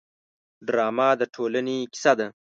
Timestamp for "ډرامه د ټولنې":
0.67-1.77